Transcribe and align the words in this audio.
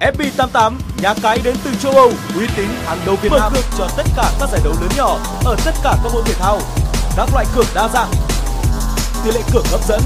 FB88, 0.00 0.72
nhà 1.02 1.14
cái 1.22 1.38
đến 1.44 1.54
từ 1.64 1.70
châu 1.82 1.92
Âu, 1.92 2.08
uy 2.36 2.46
tín 2.56 2.68
hàng 2.86 2.98
đầu 3.06 3.16
Việt 3.22 3.28
Nam. 3.32 3.40
Mở 3.40 3.50
cược 3.54 3.64
cho 3.78 3.86
tất 3.96 4.02
cả 4.16 4.30
các 4.40 4.48
giải 4.52 4.60
đấu 4.64 4.72
lớn 4.80 4.90
nhỏ 4.98 5.18
ở 5.44 5.56
tất 5.64 5.72
cả 5.84 5.94
các 6.02 6.10
môn 6.14 6.22
thể 6.26 6.34
thao. 6.38 6.58
Các 7.16 7.28
loại 7.32 7.44
cược 7.54 7.64
đa 7.74 7.88
dạng, 7.88 8.10
tỷ 9.24 9.30
lệ 9.34 9.40
cược 9.52 9.64
hấp 9.72 9.80
dẫn. 9.80 10.00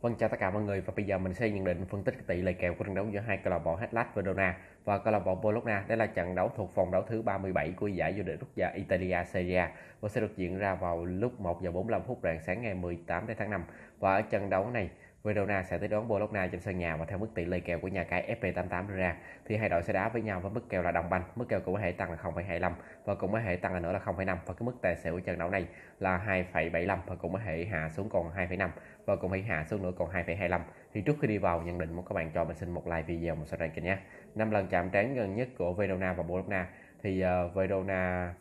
Vâng 0.00 0.14
chào 0.18 0.28
tất 0.28 0.36
cả 0.40 0.50
mọi 0.50 0.62
người 0.62 0.80
và 0.80 0.92
bây 0.96 1.04
giờ 1.04 1.18
mình 1.18 1.34
sẽ 1.34 1.50
nhận 1.50 1.64
định 1.64 1.84
phân 1.90 2.04
tích 2.04 2.14
tỷ 2.26 2.42
lệ 2.42 2.52
kèo 2.52 2.74
của 2.78 2.84
trận 2.84 2.94
đấu 2.94 3.06
giữa 3.12 3.20
hai 3.26 3.38
câu 3.44 3.50
lạc 3.50 3.58
bộ 3.58 3.76
Hellas 3.76 4.06
Verona 4.14 4.56
và 4.84 4.98
câu 4.98 5.12
lạc 5.12 5.24
bộ 5.26 5.34
Bologna. 5.34 5.84
Đây 5.88 5.98
là 5.98 6.06
trận 6.06 6.34
đấu 6.34 6.50
thuộc 6.56 6.74
vòng 6.74 6.90
đấu 6.90 7.02
thứ 7.08 7.22
37 7.22 7.70
của 7.70 7.86
giải 7.86 8.14
vô 8.16 8.22
địch 8.22 8.36
quốc 8.40 8.50
gia 8.56 8.68
Italia 8.68 9.18
Serie 9.32 9.56
A 9.58 9.70
và 10.00 10.08
sẽ 10.08 10.20
được 10.20 10.36
diễn 10.36 10.58
ra 10.58 10.74
vào 10.74 11.04
lúc 11.04 11.40
1 11.40 11.62
giờ 11.62 11.70
45 11.70 12.02
phút 12.06 12.20
rạng 12.22 12.40
sáng 12.46 12.62
ngày 12.62 12.74
18 12.74 13.26
tháng 13.38 13.50
5. 13.50 13.64
Và 13.98 14.14
ở 14.14 14.22
trận 14.22 14.50
đấu 14.50 14.70
này 14.70 14.90
Verona 15.26 15.62
sẽ 15.62 15.78
tới 15.78 15.88
đón 15.88 16.08
Bologna 16.08 16.46
trên 16.46 16.60
sân 16.60 16.78
nhà 16.78 16.96
và 16.96 17.04
theo 17.04 17.18
mức 17.18 17.28
tỷ 17.34 17.44
lệ 17.44 17.60
kèo 17.60 17.78
của 17.78 17.88
nhà 17.88 18.04
cái 18.04 18.36
FP88 18.40 18.88
đưa 18.88 18.96
ra. 18.96 19.16
Thì 19.44 19.56
hai 19.56 19.68
đội 19.68 19.82
sẽ 19.82 19.92
đá 19.92 20.08
với 20.08 20.22
nhau 20.22 20.40
với 20.40 20.50
mức 20.50 20.68
kèo 20.68 20.82
là 20.82 20.92
đồng 20.92 21.10
banh, 21.10 21.22
mức 21.36 21.48
kèo 21.48 21.60
cũng 21.60 21.74
có 21.74 21.80
thể 21.80 21.92
tăng 21.92 22.10
là 22.10 22.16
0,25 22.22 22.72
và 23.04 23.14
cũng 23.14 23.32
có 23.32 23.40
thể 23.40 23.56
tăng 23.56 23.74
là 23.74 23.80
nữa 23.80 23.92
là 23.92 23.98
0,5 23.98 24.36
và 24.46 24.54
cái 24.54 24.66
mức 24.66 24.72
tài 24.82 24.96
xỉu 24.96 25.12
của 25.12 25.20
trận 25.20 25.38
đấu 25.38 25.50
này 25.50 25.66
là 26.00 26.44
2,75 26.50 26.98
và 27.06 27.16
cũng 27.16 27.32
có 27.32 27.38
thể 27.44 27.64
hạ 27.70 27.88
xuống 27.88 28.08
còn 28.08 28.30
2,5 28.36 28.68
và 29.04 29.16
cũng 29.16 29.30
có 29.30 29.36
thể 29.36 29.42
hạ 29.42 29.64
xuống 29.64 29.82
nữa 29.82 29.92
còn 29.98 30.10
2,25 30.10 30.60
thì 30.94 31.00
trước 31.00 31.16
khi 31.20 31.28
đi 31.28 31.38
vào 31.38 31.62
nhận 31.62 31.78
định 31.78 31.96
muốn 31.96 32.04
các 32.04 32.12
bạn 32.14 32.30
cho 32.34 32.44
mình 32.44 32.56
xin 32.56 32.70
một 32.70 32.86
like 32.86 33.02
video 33.02 33.34
một 33.34 33.44
subscribe 33.46 33.74
kênh 33.74 33.84
nhé. 33.84 33.98
Năm 34.34 34.50
lần 34.50 34.68
chạm 34.68 34.90
trán 34.90 35.14
gần 35.14 35.34
nhất 35.34 35.48
của 35.58 35.72
Verona 35.72 36.12
và 36.12 36.22
Bologna. 36.22 36.66
Thì 37.02 37.24
uh, 37.24 37.54
Verona 37.54 38.34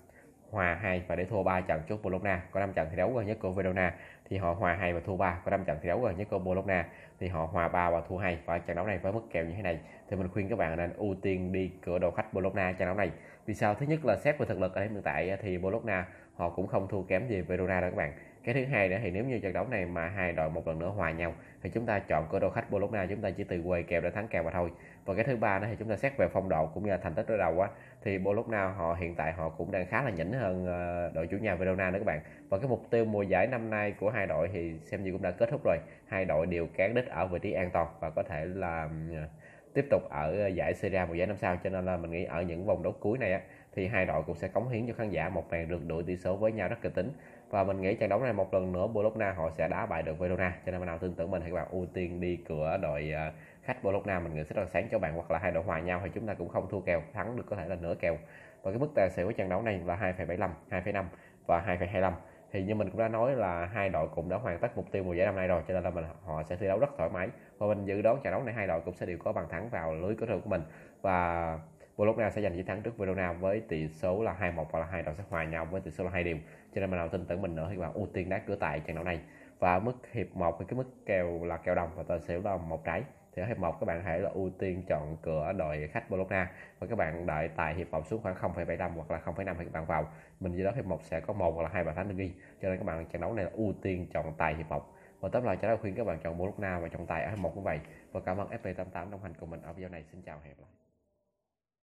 hòa 0.55 0.77
2 0.81 1.03
và 1.07 1.15
để 1.15 1.25
thua 1.25 1.43
3 1.43 1.61
trận 1.61 1.81
trước 1.87 2.03
Bologna. 2.03 2.41
Có 2.51 2.59
5 2.59 2.73
trận 2.73 2.87
thi 2.89 2.95
đấu 2.97 3.13
gần 3.13 3.25
nhất 3.25 3.37
của 3.41 3.51
Verona, 3.51 3.93
thì 4.29 4.37
họ 4.37 4.53
hòa 4.53 4.73
2 4.73 4.93
và 4.93 4.99
thua 5.05 5.17
3 5.17 5.39
có 5.45 5.51
5 5.51 5.65
trận 5.65 5.77
thi 5.81 5.87
đấu 5.87 6.01
gần 6.01 6.17
nhất 6.17 6.27
của 6.31 6.39
Bologna, 6.39 6.85
thì 7.19 7.27
họ 7.27 7.45
hòa 7.45 7.67
3 7.67 7.89
và 7.89 8.01
thua 8.09 8.17
2 8.17 8.37
và 8.45 8.57
trận 8.57 8.75
đấu 8.75 8.85
này 8.85 8.97
với 8.97 9.11
mức 9.11 9.21
kèo 9.31 9.45
như 9.45 9.53
thế 9.55 9.61
này, 9.61 9.79
thì 10.09 10.17
mình 10.17 10.27
khuyên 10.33 10.49
các 10.49 10.57
bạn 10.57 10.77
nên 10.77 10.93
ưu 10.93 11.15
tiên 11.21 11.51
đi 11.51 11.71
cửa 11.81 11.99
đầu 11.99 12.11
khách 12.11 12.33
Bologna 12.33 12.71
trận 12.71 12.87
đấu 12.87 12.95
này 12.95 13.11
vì 13.45 13.53
sao? 13.53 13.75
Thứ 13.75 13.85
nhất 13.85 14.05
là 14.05 14.15
xét 14.15 14.37
về 14.39 14.45
thực 14.45 14.59
lực 14.59 14.75
ở 14.75 14.81
hiện 14.81 15.01
tại 15.03 15.37
thì 15.41 15.57
Bologna 15.57 16.05
họ 16.35 16.49
cũng 16.49 16.67
không 16.67 16.87
thua 16.87 17.01
kém 17.01 17.27
gì 17.27 17.41
Verona 17.41 17.81
đâu 17.81 17.89
các 17.89 17.97
bạn. 17.97 18.13
Cái 18.43 18.53
thứ 18.53 18.65
hai 18.65 18.89
nữa 18.89 18.97
thì 19.03 19.11
nếu 19.11 19.25
như 19.25 19.39
trận 19.39 19.53
đấu 19.53 19.67
này 19.67 19.85
mà 19.85 20.07
hai 20.07 20.31
đội 20.31 20.49
một 20.49 20.67
lần 20.67 20.79
nữa 20.79 20.87
hòa 20.87 21.11
nhau 21.11 21.33
thì 21.63 21.69
chúng 21.69 21.85
ta 21.85 21.99
chọn 21.99 22.27
cơ 22.31 22.39
đồ 22.39 22.49
khách 22.49 22.71
Bologna 22.71 23.05
chúng 23.05 23.21
ta 23.21 23.29
chỉ 23.29 23.43
từ 23.43 23.61
quầy 23.65 23.83
kèo 23.83 24.01
để 24.01 24.09
thắng 24.09 24.27
kèo 24.27 24.43
mà 24.43 24.51
thôi. 24.51 24.71
Và 25.05 25.13
cái 25.13 25.23
thứ 25.23 25.35
ba 25.35 25.59
nữa 25.59 25.67
thì 25.69 25.75
chúng 25.79 25.89
ta 25.89 25.95
xét 25.95 26.17
về 26.17 26.27
phong 26.27 26.49
độ 26.49 26.65
cũng 26.73 26.83
như 26.83 26.91
là 26.91 26.97
thành 26.97 27.13
tích 27.13 27.25
đối 27.27 27.37
đầu 27.37 27.61
á 27.61 27.69
thì 28.03 28.17
Bologna 28.17 28.67
họ 28.67 28.93
hiện 28.93 29.15
tại 29.15 29.31
họ 29.31 29.49
cũng 29.49 29.71
đang 29.71 29.85
khá 29.85 30.03
là 30.03 30.09
nhỉnh 30.09 30.33
hơn 30.33 30.65
ờ, 30.65 31.11
đội 31.13 31.27
chủ 31.27 31.37
nhà 31.37 31.55
Verona 31.55 31.91
nữa 31.91 31.99
các 31.99 32.05
bạn. 32.05 32.19
Và 32.49 32.57
cái 32.57 32.67
mục 32.67 32.81
tiêu 32.89 33.05
mùa 33.05 33.21
giải 33.21 33.47
năm 33.47 33.69
nay 33.69 33.91
của 33.99 34.09
hai 34.09 34.27
đội 34.27 34.49
thì 34.53 34.73
xem 34.83 35.03
như 35.03 35.11
cũng 35.11 35.21
đã 35.21 35.31
kết 35.31 35.49
thúc 35.51 35.61
rồi. 35.65 35.77
Hai 36.07 36.25
đội 36.25 36.45
đều 36.45 36.67
cán 36.67 36.93
đích 36.93 37.09
ở 37.09 37.27
vị 37.27 37.39
trí 37.39 37.51
an 37.51 37.69
toàn 37.73 37.87
và 37.99 38.09
có 38.09 38.23
thể 38.23 38.45
là 38.45 38.89
ờ, 39.11 39.27
tiếp 39.73 39.85
tục 39.91 40.01
ở 40.09 40.47
giải 40.47 40.73
Serie 40.73 40.99
A 40.99 41.05
mùa 41.05 41.13
giải 41.13 41.27
năm 41.27 41.37
sau. 41.37 41.57
Cho 41.63 41.69
nên 41.69 41.85
là 41.85 41.97
mình 41.97 42.11
nghĩ 42.11 42.23
ở 42.23 42.41
những 42.41 42.65
vòng 42.65 42.83
đấu 42.83 42.95
cuối 42.99 43.17
này 43.17 43.33
á, 43.33 43.41
thì 43.75 43.87
hai 43.87 44.05
đội 44.05 44.23
cũng 44.23 44.35
sẽ 44.35 44.47
cống 44.47 44.69
hiến 44.69 44.87
cho 44.87 44.93
khán 44.93 45.09
giả 45.09 45.29
một 45.29 45.51
màn 45.51 45.69
rượt 45.69 45.79
đuổi 45.87 46.03
tỷ 46.03 46.17
số 46.17 46.35
với 46.35 46.51
nhau 46.51 46.67
rất 46.67 46.77
kịch 46.81 46.95
tính. 46.95 47.11
Và 47.49 47.63
mình 47.63 47.81
nghĩ 47.81 47.95
trận 47.95 48.09
đấu 48.09 48.19
này 48.19 48.33
một 48.33 48.53
lần 48.53 48.71
nữa 48.71 48.87
Bologna 48.87 49.31
họ 49.31 49.49
sẽ 49.49 49.67
đá 49.67 49.85
bại 49.85 50.03
được 50.03 50.19
Verona. 50.19 50.53
Cho 50.65 50.71
nên 50.71 50.81
bạn 50.81 50.87
nào 50.87 50.97
tin 50.97 51.13
tưởng 51.13 51.31
mình 51.31 51.41
thì 51.45 51.49
các 51.49 51.55
bạn 51.55 51.67
ưu 51.71 51.85
tiên 51.93 52.21
đi 52.21 52.35
cửa 52.47 52.77
đội 52.81 53.11
à, 53.11 53.33
khách 53.63 53.83
Bologna 53.83 54.19
mình 54.19 54.35
nghĩ 54.35 54.43
sẽ 54.43 54.55
rất 54.55 54.61
là 54.61 54.67
sáng 54.67 54.87
cho 54.91 54.99
bạn 54.99 55.13
hoặc 55.13 55.31
là 55.31 55.39
hai 55.39 55.51
đội 55.51 55.63
hòa 55.63 55.79
nhau 55.79 56.01
thì 56.03 56.09
chúng 56.13 56.27
ta 56.27 56.33
cũng 56.33 56.49
không 56.49 56.67
thua 56.69 56.79
kèo 56.79 57.01
thắng 57.13 57.35
được 57.35 57.43
có 57.49 57.55
thể 57.55 57.67
là 57.67 57.75
nửa 57.75 57.95
kèo. 57.95 58.17
Và 58.63 58.71
cái 58.71 58.79
mức 58.79 58.89
tài 58.95 59.09
xỉu 59.09 59.25
của 59.25 59.31
trận 59.31 59.49
đấu 59.49 59.61
này 59.61 59.81
là 59.85 60.13
2,75 60.17 60.49
2,5 60.69 61.03
và 61.47 61.77
2,25 61.79 62.13
thì 62.51 62.63
như 62.63 62.75
mình 62.75 62.89
cũng 62.89 62.99
đã 62.99 63.07
nói 63.07 63.35
là 63.35 63.65
hai 63.65 63.89
đội 63.89 64.07
cũng 64.07 64.29
đã 64.29 64.37
hoàn 64.37 64.59
tất 64.59 64.77
mục 64.77 64.91
tiêu 64.91 65.03
mùa 65.03 65.13
giải 65.13 65.25
năm 65.25 65.35
nay 65.35 65.47
rồi 65.47 65.61
cho 65.67 65.73
nên 65.73 65.83
là 65.83 65.89
mình 65.89 66.05
họ 66.25 66.43
sẽ 66.43 66.55
thi 66.55 66.67
đấu 66.67 66.79
rất 66.79 66.89
thoải 66.97 67.09
mái. 67.09 67.29
Và 67.57 67.67
mình 67.67 67.85
dự 67.85 68.01
đoán 68.01 68.17
trận 68.23 68.31
đấu 68.31 68.43
này 68.43 68.53
hai 68.53 68.67
đội 68.67 68.81
cũng 68.81 68.93
sẽ 68.93 69.05
đều 69.05 69.17
có 69.17 69.33
bàn 69.33 69.45
thắng 69.49 69.69
vào 69.69 69.95
lưới 69.95 70.15
cửa 70.15 70.25
thủ 70.25 70.39
của 70.43 70.49
mình. 70.49 70.61
Và 71.01 71.59
Bologna 71.97 72.29
sẽ 72.29 72.41
giành 72.41 72.53
chiến 72.55 72.65
thắng 72.65 72.81
trước 72.81 72.97
Verona 72.97 73.33
với 73.33 73.59
tỷ 73.59 73.87
số 73.87 74.23
là 74.23 74.35
2-1 74.39 74.65
hoặc 74.71 74.79
là 74.79 74.85
hai 74.85 75.03
đội 75.03 75.15
sẽ 75.15 75.23
hòa 75.29 75.43
nhau 75.43 75.65
với 75.65 75.81
tỷ 75.81 75.91
số 75.91 76.03
là 76.03 76.09
hai 76.09 76.23
đều. 76.23 76.37
Cho 76.73 76.81
nên 76.81 76.91
mà 76.91 76.97
nào 76.97 77.07
tin 77.07 77.25
tưởng 77.25 77.41
mình 77.41 77.55
nữa 77.55 77.67
thì 77.71 77.77
bạn 77.77 77.93
ưu 77.93 78.07
tiên 78.13 78.29
đá 78.29 78.41
cửa 78.47 78.55
tại 78.55 78.79
trận 78.79 78.95
đấu 78.95 79.05
này. 79.05 79.19
Và 79.59 79.79
mức 79.79 79.93
hiệp 80.11 80.35
1 80.35 80.55
thì 80.59 80.65
cái 80.69 80.77
mức 80.77 81.05
kèo 81.05 81.43
là 81.43 81.57
kèo 81.57 81.75
đồng 81.75 81.89
và 81.95 82.03
tài 82.03 82.19
xỉu 82.19 82.41
là 82.41 82.57
một 82.57 82.83
trái. 82.83 83.03
Thì 83.35 83.41
ở 83.41 83.45
hiệp 83.45 83.57
1 83.57 83.79
các 83.79 83.85
bạn 83.85 84.03
hãy 84.03 84.19
là 84.19 84.29
ưu 84.29 84.49
tiên 84.59 84.83
chọn 84.87 85.17
cửa 85.21 85.53
đội 85.57 85.89
khách 85.91 86.09
Bologna 86.09 86.51
và 86.79 86.87
các 86.87 86.95
bạn 86.95 87.25
đợi 87.25 87.49
tại 87.55 87.75
hiệp 87.75 87.91
1 87.91 88.07
xuống 88.07 88.21
khoảng 88.21 88.35
0,75 88.35 88.91
hoặc 88.95 89.11
là 89.11 89.21
0,5 89.25 89.55
thì 89.57 89.65
các 89.65 89.73
bạn 89.73 89.85
vào. 89.85 90.07
Mình 90.39 90.53
dự 90.53 90.63
đoán 90.63 90.75
hiệp 90.75 90.85
1 90.85 91.03
sẽ 91.03 91.19
có 91.19 91.33
một 91.33 91.51
hoặc 91.51 91.63
là 91.63 91.69
hai 91.73 91.83
bàn 91.83 91.95
thắng 91.95 92.07
được 92.07 92.15
ghi. 92.17 92.31
Cho 92.61 92.69
nên 92.69 92.77
các 92.77 92.85
bạn 92.85 93.05
trận 93.05 93.21
đấu 93.21 93.33
này 93.33 93.45
là 93.45 93.51
ưu 93.53 93.73
tiên 93.81 94.07
chọn 94.13 94.33
tài 94.37 94.55
hiệp 94.55 94.69
1 94.69 94.93
và 95.19 95.29
tóm 95.29 95.43
lại 95.43 95.57
cho 95.61 95.67
đó 95.67 95.77
khuyên 95.81 95.95
các 95.95 96.03
bạn 96.03 96.19
chọn 96.23 96.37
Bologna 96.37 96.79
và 96.79 96.87
chọn 96.87 97.05
tài 97.05 97.23
ở 97.23 97.29
hiệp 97.29 97.39
1 97.39 97.51
cũng 97.55 97.63
vậy. 97.63 97.79
Và 98.11 98.19
cảm 98.25 98.37
ơn 98.37 98.47
FP88 98.63 99.11
đồng 99.11 99.23
hành 99.23 99.33
cùng 99.39 99.49
mình 99.49 99.61
ở 99.61 99.73
video 99.73 99.89
này. 99.89 100.03
Xin 100.11 100.21
chào 100.21 100.39
hẹn 100.43 100.49
gặp 100.49 100.61
lại. 100.61 100.84